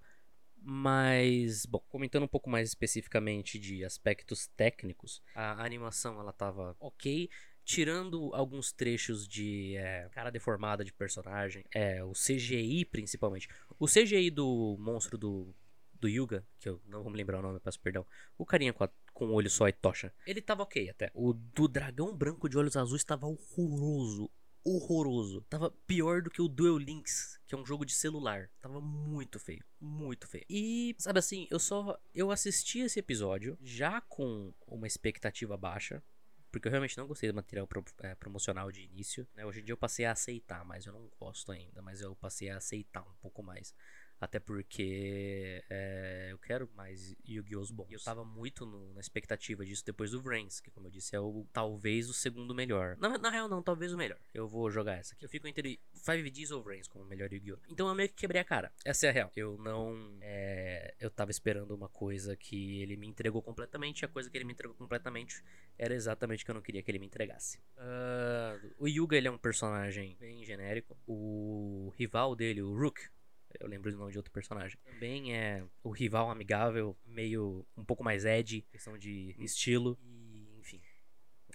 Mas, 0.68 1.66
bom, 1.66 1.80
comentando 1.90 2.24
um 2.24 2.28
pouco 2.28 2.50
mais 2.50 2.70
especificamente 2.70 3.60
de 3.60 3.86
aspectos 3.86 4.48
técnicos, 4.56 5.22
a 5.36 5.64
animação 5.64 6.20
ela 6.20 6.34
tava 6.34 6.75
ok, 6.80 7.30
tirando 7.64 8.34
alguns 8.34 8.72
trechos 8.72 9.28
de 9.28 9.75
é, 9.75 10.10
cara 10.12 10.32
deformada 10.32 10.84
de 10.84 10.92
personagem, 10.94 11.64
é, 11.74 12.04
o 12.04 12.14
CGI 12.14 12.86
principalmente. 12.86 13.48
O 13.78 13.88
CGI 13.88 14.32
do 14.32 14.75
monstro 14.80 15.18
do, 15.18 15.54
do 16.06 16.10
Yuga, 16.10 16.46
que 16.60 16.70
eu 16.70 16.80
não 16.86 17.02
vou 17.02 17.12
me 17.12 17.18
lembrar 17.18 17.40
o 17.40 17.42
nome, 17.42 17.60
peço 17.60 17.80
perdão, 17.80 18.06
o 18.38 18.46
carinha 18.46 18.72
com, 18.74 18.84
a, 18.84 18.90
com 19.14 19.26
o 19.28 19.34
olho 19.34 19.50
só 19.50 19.68
e 19.68 19.74
tocha, 19.74 20.14
ele 20.26 20.42
tava 20.42 20.64
ok 20.64 20.90
até. 20.90 21.10
O 21.14 21.34
do 21.34 21.68
dragão 21.68 22.16
branco 22.16 22.48
de 22.48 22.58
olhos 22.58 22.76
azuis 22.78 23.04
tava 23.04 23.26
horroroso, 23.28 24.30
horroroso. 24.64 25.42
Tava 25.50 25.72
pior 25.86 26.22
do 26.22 26.30
que 26.30 26.42
o 26.42 26.48
Duel 26.48 26.78
Links, 26.78 27.40
que 27.48 27.56
é 27.56 27.58
um 27.58 27.66
jogo 27.66 27.86
de 27.86 27.94
celular. 27.94 28.50
Tava 28.62 28.80
muito 28.82 29.40
feio, 29.40 29.64
muito 29.80 30.28
feio. 30.28 30.46
E, 30.50 30.96
sabe 31.00 31.20
assim, 31.20 31.48
eu 31.50 31.60
só 31.60 32.00
eu 32.14 32.32
assisti 32.32 32.80
esse 32.80 33.00
episódio 33.00 33.58
já 33.62 34.02
com 34.02 34.54
uma 34.68 34.88
expectativa 34.88 35.56
baixa, 35.58 36.04
porque 36.52 36.68
eu 36.68 36.72
realmente 36.72 36.98
não 36.98 37.06
gostei 37.08 37.30
do 37.30 37.36
material 37.36 37.68
pro- 37.68 37.84
é, 38.00 38.16
promocional 38.16 38.72
de 38.72 38.82
início. 38.84 39.28
né? 39.36 39.46
Hoje 39.46 39.60
em 39.60 39.64
dia 39.66 39.74
eu 39.74 39.78
passei 39.78 40.06
a 40.06 40.12
aceitar, 40.14 40.64
mas 40.64 40.86
eu 40.86 40.94
não 40.94 41.10
gosto 41.20 41.52
ainda. 41.52 41.82
Mas 41.82 42.02
eu 42.02 42.16
passei 42.16 42.50
a 42.50 42.58
aceitar 42.58 43.02
um 43.02 43.14
pouco 43.22 43.44
mais 43.44 43.74
Até 44.25 44.39
porque 44.39 45.63
é, 45.70 46.29
eu 46.32 46.39
quero 46.39 46.67
mais 46.75 47.15
Yu-Gi-Oh! 47.27 47.63
bons. 47.74 47.91
Eu 47.91 48.00
tava 48.03 48.25
muito 48.25 48.65
no- 48.65 48.91
na 48.96 49.00
expectativa 49.00 49.63
disso 49.63 49.86
depois 49.86 50.10
do 50.12 50.20
Vrains, 50.22 50.60
que 50.60 50.72
como 50.72 50.88
eu 50.88 50.91
disse 50.91 51.15
é 51.15 51.20
o 51.20 51.46
talvez 51.53 52.10
o 52.10 52.13
segundo 52.13 52.55
melhor. 52.55 52.98
Na, 52.98 53.20
na 53.20 53.29
real 53.29 53.48
não, 53.48 53.62
talvez 53.62 53.94
o 53.94 53.98
melhor. 53.98 54.17
Eu 54.34 54.48
vou 54.48 54.72
jogar 54.72 54.94
essa 54.96 55.13
aqui. 55.13 55.24
Eu 55.24 55.29
fico 55.29 55.48
entre 55.48 55.79
5Ds 55.96 56.50
ou 56.50 56.63
Vrains 56.63 56.88
como 56.88 57.05
melhor 57.05 57.32
Yu-Gi-Oh! 57.32 57.60
Então 57.70 57.88
eu 57.88 57.94
meio 57.94 58.10
que 58.10 58.15
quebrei 58.15 58.41
a 58.41 58.44
cara. 58.44 58.72
Essa 58.84 59.05
é 59.05 59.10
a 59.10 59.13
real. 59.13 59.32
Eu 59.36 59.60
não... 59.60 60.17
é, 60.22 60.96
eu 61.00 61.12
tava 61.12 61.29
esperando 61.29 61.75
uma 61.75 61.88
coisa 61.88 62.36
que 62.36 62.82
ele 62.82 62.98
me 62.98 63.05
entregou 63.05 63.44
completamente. 63.44 64.01
E 64.01 64.05
a 64.05 64.08
coisa 64.08 64.27
que 64.27 64.36
ele 64.36 64.46
me 64.46 64.53
entregou 64.53 64.75
completamente 64.75 65.44
era 65.77 65.94
exatamente 65.94 66.41
o 66.41 66.46
que 66.46 66.51
eu 66.51 66.55
não 66.55 66.63
queria 66.63 66.82
que 66.82 66.89
ele 66.89 66.98
me 66.98 67.05
entregasse. 67.05 67.60
Ah, 67.77 68.58
o 68.79 68.88
Yuga 68.88 69.15
ele 69.17 69.27
é 69.27 69.32
um 69.32 69.38
personagem 69.38 70.17
bem 70.20 70.44
genérico. 70.44 70.98
O 71.05 71.94
rival 71.96 72.36
dele, 72.36 72.63
o 72.63 72.75
Rook, 72.75 73.00
eu 73.60 73.68
lembro 73.68 73.92
do 73.92 73.98
nome 73.98 74.12
de 74.12 74.18
outro 74.18 74.32
personagem. 74.32 74.78
Também 74.84 75.36
é 75.36 75.64
o 75.84 75.92
rival 75.92 76.30
amigável, 76.30 76.98
meio 77.06 77.66
um 77.78 77.84
pouco 77.84 78.04
mais 78.04 78.26
edgy, 78.26 78.62
questão 78.72 78.98
de 78.98 79.36
estilo. 79.40 79.98
E, 80.02 80.60
enfim. 80.60 80.82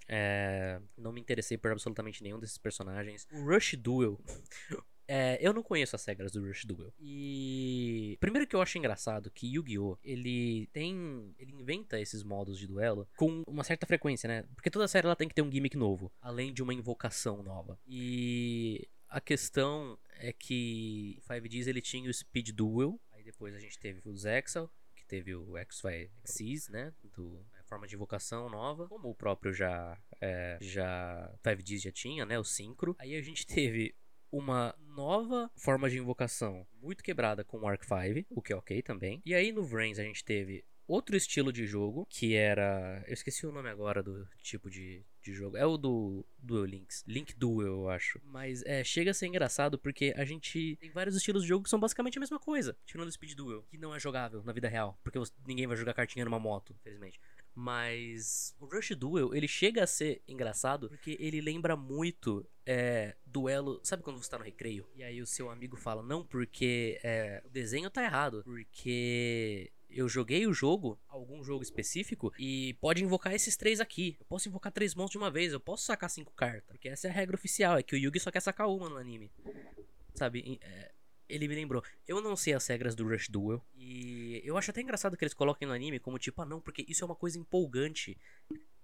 É, 0.09 0.81
não 0.97 1.13
me 1.13 1.21
interessei 1.21 1.57
por 1.57 1.71
absolutamente 1.71 2.23
nenhum 2.23 2.39
desses 2.39 2.59
personagens. 2.59 3.27
O 3.33 3.45
Rush 3.45 3.75
Duel. 3.77 4.19
é, 5.07 5.39
eu 5.41 5.53
não 5.53 5.63
conheço 5.63 5.95
as 5.95 6.05
regras 6.05 6.33
do 6.33 6.45
Rush 6.45 6.65
Duel. 6.65 6.93
E. 6.99 8.17
Primeiro 8.21 8.47
que 8.47 8.57
eu 8.57 8.63
acho 8.63 8.77
engraçado 8.77 9.31
que 9.31 9.47
Yu-Gi-Oh! 9.55 9.99
ele 10.03 10.69
tem. 10.73 11.35
Ele 11.39 11.53
inventa 11.53 12.01
esses 12.01 12.25
modos 12.25 12.59
de 12.59 12.67
duelo 12.67 13.09
com 13.17 13.43
uma 13.47 13.63
certa 13.63 13.87
frequência, 13.87 14.27
né? 14.27 14.45
Porque 14.55 14.71
toda 14.71 14.89
série 14.89 15.07
ela 15.07 15.17
tem 15.17 15.29
que 15.29 15.35
ter 15.35 15.43
um 15.43 15.51
gimmick 15.51 15.77
novo, 15.77 16.13
além 16.21 16.53
de 16.53 16.63
uma 16.63 16.75
invocação 16.75 17.43
nova. 17.43 17.79
E. 17.87 18.89
A 19.11 19.21
questão 19.21 19.99
é 20.21 20.33
que 20.33 21.21
5Ds 21.29 21.67
ele 21.67 21.81
tinha 21.81 22.09
o 22.09 22.15
Speed 22.15 22.51
Duel, 22.51 23.01
aí 23.11 23.25
depois 23.25 23.53
a 23.57 23.59
gente 23.59 23.77
teve 23.77 24.01
o 24.09 24.17
Zexal, 24.17 24.73
que 24.95 25.05
teve 25.05 25.35
o 25.35 25.57
X-Xyz, 25.57 26.69
né, 26.69 26.95
do 27.03 27.45
a 27.59 27.65
forma 27.65 27.89
de 27.89 27.97
invocação 27.97 28.49
nova, 28.49 28.87
como 28.87 29.11
o 29.11 29.15
próprio 29.15 29.53
já 29.53 30.01
é, 30.21 30.59
já 30.61 31.29
5Ds 31.45 31.81
já 31.81 31.93
tinha, 31.93 32.25
né, 32.25 32.39
o 32.39 32.45
Synchro. 32.45 32.95
Aí 33.01 33.17
a 33.17 33.23
gente 33.23 33.45
teve 33.49 33.97
uma 34.31 34.77
nova 34.79 35.51
forma 35.57 35.91
de 35.91 35.99
invocação 35.99 36.65
muito 36.81 37.03
quebrada 37.03 37.43
com 37.43 37.59
o 37.59 37.67
Arc 37.67 37.83
5, 37.83 38.29
o 38.31 38.41
que 38.41 38.53
é 38.53 38.57
ok 38.57 38.81
também. 38.81 39.21
E 39.27 39.35
aí 39.35 39.51
no 39.51 39.65
Vrains 39.65 39.99
a 39.99 40.05
gente 40.05 40.25
teve 40.25 40.65
outro 40.87 41.17
estilo 41.17 41.53
de 41.53 41.67
jogo, 41.67 42.07
que 42.09 42.35
era. 42.35 43.03
Eu 43.07 43.15
esqueci 43.15 43.47
o 43.47 43.53
nome 43.53 43.69
agora 43.69 44.03
do 44.03 44.27
tipo 44.39 44.71
de, 44.71 45.05
de 45.23 45.33
jogo. 45.33 45.57
É 45.57 45.67
o 45.67 45.77
do 45.77 46.25
Duel 46.39 46.65
Links. 46.65 47.05
Link 47.07 47.35
Duel, 47.35 47.67
eu 47.67 47.89
acho. 47.91 48.21
Mas 48.25 48.63
é, 48.65 48.83
chega 48.85 49.11
a 49.11 49.15
ser 49.15 49.27
engraçado 49.27 49.79
porque 49.79 50.15
a 50.17 50.25
gente 50.25 50.77
tem 50.81 50.91
vários 50.91 51.17
estilos 51.17 51.43
de 51.43 51.49
jogo 51.49 51.65
que 51.65 51.71
são 51.71 51.81
basicamente 51.81 52.19
a 52.19 52.21
mesma 52.21 52.39
coisa. 52.39 52.77
Tirando 52.87 53.09
o 53.09 53.13
Speed 53.13 53.35
Duel, 53.35 53.63
que 53.71 53.79
não 53.79 53.95
é 53.95 54.01
jogável 54.01 54.43
na 54.45 54.53
vida 54.53 54.69
real. 54.69 54.99
Porque 55.03 55.19
ninguém 55.47 55.67
vai 55.67 55.77
jogar 55.77 55.95
cartinha 55.95 56.25
numa 56.25 56.39
moto, 56.39 56.75
infelizmente. 56.81 57.21
Mas 57.55 58.55
o 58.61 58.67
Rush 58.67 58.91
Duel, 58.91 59.35
ele 59.35 59.49
chega 59.49 59.83
a 59.83 59.87
ser 59.87 60.23
engraçado 60.27 60.89
porque 60.89 61.17
ele 61.21 61.41
lembra 61.41 61.77
muito 61.77 62.47
é, 62.65 63.17
duelo. 63.27 63.81
Sabe 63.83 64.03
quando 64.03 64.23
você 64.23 64.31
tá 64.31 64.39
no 64.39 64.45
recreio? 64.45 64.87
E 64.95 65.03
aí 65.03 65.21
o 65.21 65.27
seu 65.27 65.51
amigo 65.51 65.77
fala, 65.77 66.03
não, 66.03 66.25
porque 66.25 67.01
é, 67.03 67.43
o 67.45 67.49
desenho 67.49 67.91
tá 67.91 68.03
errado. 68.03 68.43
Porque 68.45 69.73
eu 69.91 70.09
joguei 70.09 70.47
o 70.47 70.53
jogo, 70.53 70.99
algum 71.09 71.43
jogo 71.43 71.63
específico, 71.63 72.33
e 72.39 72.75
pode 72.81 73.03
invocar 73.03 73.35
esses 73.35 73.57
três 73.57 73.81
aqui. 73.81 74.17
Eu 74.19 74.27
posso 74.27 74.49
invocar 74.49 74.73
três 74.73 74.95
monstros 74.95 75.13
de 75.13 75.19
uma 75.19 75.31
vez, 75.31 75.53
eu 75.53 75.61
posso 75.61 75.85
sacar 75.85 76.09
cinco 76.11 76.33
cartas. 76.33 76.65
Porque 76.67 76.89
essa 76.89 77.09
é 77.09 77.11
a 77.11 77.15
regra 77.15 77.37
oficial, 77.37 77.77
é 77.77 77.83
que 77.83 77.95
o 77.95 77.99
Yugi 77.99 78.21
só 78.21 78.31
quer 78.31 78.41
sacar 78.41 78.69
uma 78.69 78.89
no 78.89 78.97
anime. 78.97 79.31
Sabe? 80.15 80.59
É, 80.63 80.93
ele 81.29 81.49
me 81.49 81.55
lembrou. 81.55 81.83
Eu 82.07 82.21
não 82.21 82.37
sei 82.37 82.55
as 82.55 82.67
regras 82.67 82.95
do 82.95 83.09
Rush 83.09 83.29
Duel. 83.29 83.65
E 83.75 84.41
eu 84.45 84.57
acho 84.57 84.71
até 84.71 84.81
engraçado 84.81 85.17
que 85.17 85.25
eles 85.25 85.35
coloquem 85.35 85.67
no 85.67 85.75
anime 85.75 86.01
como 86.01 86.19
tipo, 86.19 86.43
ah 86.43 86.47
não, 86.47 86.61
porque 86.61 86.85
isso 86.89 87.05
é 87.05 87.07
uma 87.07 87.17
coisa 87.17 87.39
empolgante. 87.39 88.17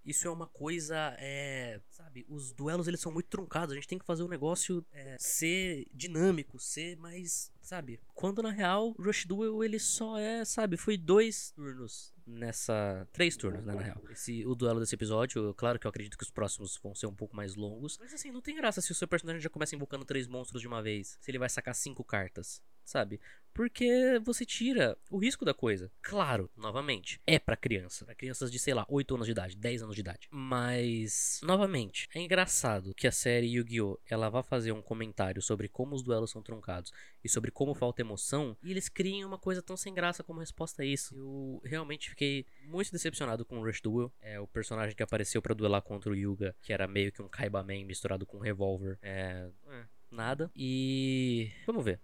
Isso 0.07 0.25
é 0.25 0.31
uma 0.31 0.47
coisa, 0.47 1.13
é, 1.19 1.81
sabe, 1.89 2.25
os 2.29 2.53
duelos 2.53 2.87
eles 2.87 3.01
são 3.01 3.11
muito 3.11 3.27
truncados, 3.27 3.73
a 3.73 3.75
gente 3.75 3.89
tem 3.89 3.99
que 3.99 4.05
fazer 4.05 4.23
o 4.23 4.27
negócio 4.29 4.85
é, 4.93 5.17
ser 5.19 5.85
dinâmico, 5.93 6.57
ser 6.57 6.95
mais, 6.95 7.51
sabe? 7.67 7.99
Quando 8.15 8.41
na 8.41 8.49
real, 8.49 8.95
Rush 8.97 9.25
Duel 9.25 9.63
ele 9.63 9.77
só 9.77 10.17
é, 10.17 10.45
sabe, 10.45 10.77
foi 10.77 10.97
dois 10.97 11.51
turnos 11.51 12.13
nessa, 12.27 13.07
três 13.13 13.37
turnos, 13.37 13.63
né, 13.65 13.73
na 13.73 13.81
real. 13.81 14.01
Esse, 14.09 14.45
o 14.45 14.53
duelo 14.53 14.79
desse 14.79 14.95
episódio, 14.95 15.53
claro 15.53 15.79
que 15.79 15.87
eu 15.87 15.89
acredito 15.89 16.17
que 16.17 16.23
os 16.23 16.29
próximos 16.29 16.77
vão 16.83 16.93
ser 16.93 17.07
um 17.07 17.15
pouco 17.15 17.35
mais 17.35 17.55
longos, 17.55 17.97
mas 17.99 18.13
assim, 18.13 18.31
não 18.31 18.41
tem 18.41 18.55
graça 18.55 18.81
se 18.81 18.91
o 18.91 18.95
seu 18.95 19.07
personagem 19.07 19.41
já 19.41 19.49
começa 19.49 19.75
invocando 19.75 20.05
três 20.05 20.27
monstros 20.27 20.61
de 20.61 20.67
uma 20.67 20.81
vez, 20.81 21.17
se 21.21 21.31
ele 21.31 21.39
vai 21.39 21.49
sacar 21.49 21.73
cinco 21.73 22.03
cartas, 22.03 22.61
sabe? 22.83 23.19
Porque 23.53 24.19
você 24.23 24.45
tira 24.45 24.95
o 25.09 25.17
risco 25.17 25.43
da 25.43 25.53
coisa. 25.53 25.91
Claro, 26.01 26.49
novamente, 26.55 27.19
é 27.25 27.39
pra 27.39 27.57
criança. 27.57 28.05
Pra 28.05 28.13
crianças 28.13 28.51
de, 28.51 28.59
sei 28.59 28.73
lá, 28.73 28.85
8 28.87 29.15
anos 29.15 29.25
de 29.25 29.31
idade, 29.31 29.57
10 29.57 29.81
anos 29.81 29.95
de 29.95 30.01
idade. 30.01 30.27
Mas, 30.29 31.41
novamente, 31.41 32.07
é 32.13 32.21
engraçado 32.21 32.93
que 32.93 33.07
a 33.07 33.11
série 33.11 33.55
Yu-Gi-Oh! 33.55 33.99
ela 34.07 34.29
vá 34.29 34.43
fazer 34.43 34.71
um 34.73 34.81
comentário 34.81 35.41
sobre 35.41 35.67
como 35.67 35.95
os 35.95 36.03
duelos 36.03 36.29
são 36.29 36.43
truncados 36.43 36.93
e 37.23 37.27
sobre 37.27 37.49
como 37.57 37.73
falta 37.73 38.01
emoção. 38.01 38.55
E 38.61 38.69
eles 38.69 38.87
criam 38.87 39.27
uma 39.27 39.39
coisa 39.39 39.63
tão 39.63 39.75
sem 39.75 39.91
graça 39.91 40.23
como 40.23 40.39
resposta 40.39 40.83
a 40.83 40.85
isso. 40.85 41.15
Eu 41.17 41.59
realmente 41.65 42.11
fiquei 42.11 42.45
muito 42.67 42.91
decepcionado 42.91 43.43
com 43.43 43.57
o 43.57 43.65
Rush 43.65 43.81
Duel. 43.81 44.13
É 44.21 44.39
o 44.39 44.45
personagem 44.45 44.95
que 44.95 45.01
apareceu 45.01 45.41
pra 45.41 45.55
duelar 45.55 45.81
contra 45.81 46.11
o 46.11 46.15
Yuga, 46.15 46.55
que 46.61 46.71
era 46.71 46.87
meio 46.87 47.11
que 47.11 47.19
um 47.19 47.27
Kaibaman 47.27 47.83
misturado 47.83 48.27
com 48.27 48.37
um 48.37 48.41
revólver. 48.41 48.99
É. 49.01 49.49
é, 49.69 49.85
Nada. 50.11 50.51
E. 50.55 51.51
Vamos 51.65 51.83
ver. 51.83 51.99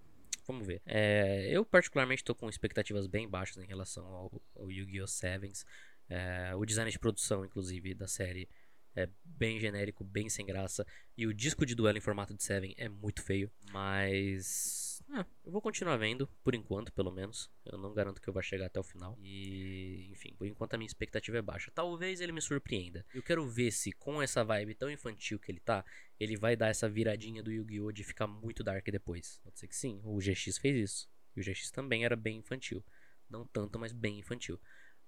Vamos 0.47 0.65
ver. 0.65 0.81
É, 0.87 1.47
eu, 1.51 1.63
particularmente, 1.63 2.23
tô 2.23 2.33
com 2.33 2.49
expectativas 2.49 3.05
bem 3.05 3.29
baixas 3.29 3.63
em 3.63 3.67
relação 3.67 4.07
ao, 4.07 4.41
ao 4.55 4.71
Yu-Gi-Oh! 4.71 5.05
Sevens. 5.05 5.67
É, 6.09 6.55
o 6.55 6.65
design 6.65 6.89
de 6.89 6.97
produção, 6.97 7.45
inclusive, 7.45 7.93
da 7.93 8.07
série 8.07 8.49
é 8.95 9.07
bem 9.23 9.59
genérico, 9.59 10.03
bem 10.03 10.29
sem 10.29 10.47
graça. 10.47 10.83
E 11.15 11.27
o 11.27 11.33
disco 11.33 11.63
de 11.63 11.75
duelo 11.75 11.99
em 11.99 12.01
formato 12.01 12.33
de 12.33 12.43
Seven 12.43 12.73
é 12.75 12.89
muito 12.89 13.21
feio. 13.21 13.51
Mas. 13.71 14.82
Ah, 15.15 15.25
eu 15.45 15.51
vou 15.51 15.61
continuar 15.61 15.95
vendo, 15.97 16.27
por 16.43 16.55
enquanto, 16.55 16.91
pelo 16.91 17.11
menos. 17.11 17.47
Eu 17.63 17.77
não 17.77 17.93
garanto 17.93 18.19
que 18.19 18.27
eu 18.27 18.33
vá 18.33 18.41
chegar 18.41 18.65
até 18.65 18.79
o 18.79 18.83
final. 18.83 19.15
E, 19.21 20.09
enfim, 20.11 20.33
por 20.35 20.47
enquanto 20.47 20.73
a 20.73 20.77
minha 20.77 20.87
expectativa 20.87 21.37
é 21.37 21.41
baixa. 21.41 21.71
Talvez 21.71 22.19
ele 22.19 22.31
me 22.31 22.41
surpreenda. 22.41 23.05
Eu 23.13 23.21
quero 23.21 23.47
ver 23.47 23.71
se, 23.71 23.91
com 23.91 24.19
essa 24.19 24.43
vibe 24.43 24.73
tão 24.73 24.89
infantil 24.89 25.39
que 25.39 25.51
ele 25.51 25.59
tá, 25.59 25.85
ele 26.19 26.35
vai 26.35 26.55
dar 26.55 26.69
essa 26.69 26.89
viradinha 26.89 27.43
do 27.43 27.51
Yu-Gi-Oh! 27.51 27.91
de 27.91 28.03
ficar 28.03 28.25
muito 28.25 28.63
dark 28.63 28.83
depois. 28.89 29.39
Pode 29.43 29.59
ser 29.59 29.67
que 29.67 29.75
sim. 29.75 30.01
O 30.03 30.17
GX 30.17 30.57
fez 30.57 30.75
isso. 30.75 31.09
E 31.35 31.41
o 31.41 31.43
GX 31.43 31.69
também 31.69 32.05
era 32.05 32.15
bem 32.15 32.39
infantil. 32.39 32.83
Não 33.29 33.45
tanto, 33.45 33.77
mas 33.77 33.93
bem 33.93 34.17
infantil. 34.17 34.59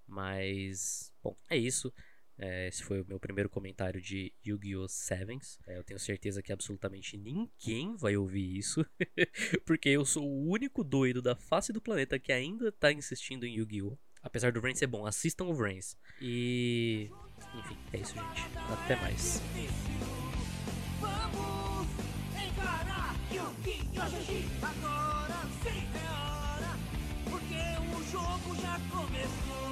Mas, 0.06 1.12
bom, 1.20 1.36
é 1.50 1.56
isso. 1.56 1.92
É, 2.38 2.68
esse 2.68 2.82
foi 2.82 3.00
o 3.00 3.06
meu 3.06 3.18
primeiro 3.18 3.48
comentário 3.48 4.00
de 4.00 4.32
Yu-Gi-Oh! 4.46 4.88
Sevens. 4.88 5.58
É, 5.66 5.78
eu 5.78 5.84
tenho 5.84 5.98
certeza 5.98 6.42
que 6.42 6.52
absolutamente 6.52 7.16
ninguém 7.16 7.96
vai 7.96 8.16
ouvir 8.16 8.56
isso. 8.56 8.84
porque 9.64 9.88
eu 9.88 10.04
sou 10.04 10.24
o 10.24 10.50
único 10.50 10.84
doido 10.84 11.22
da 11.22 11.34
face 11.34 11.72
do 11.72 11.80
planeta 11.80 12.18
que 12.18 12.32
ainda 12.32 12.70
tá 12.70 12.92
insistindo 12.92 13.46
em 13.46 13.56
Yu-Gi-Oh! 13.56 13.96
Apesar 14.22 14.52
do 14.52 14.60
Vrains 14.60 14.78
ser 14.78 14.88
bom, 14.88 15.06
assistam 15.06 15.44
o 15.44 15.54
Vrains. 15.54 15.96
E. 16.20 17.10
Enfim, 17.54 17.78
é 17.92 17.98
isso, 17.98 18.14
gente. 18.14 18.58
Até 18.72 18.96
mais. 18.96 19.40
Vamos 21.00 21.88
encarar 22.34 23.14
Yu-Gi-Oh! 23.32 24.66
Agora 24.66 25.48
sim 25.62 25.86
é 25.94 26.08
hora, 26.10 26.78
porque 27.30 27.62
o 27.94 28.10
jogo 28.10 28.60
já 28.60 28.80
começou. 28.90 29.65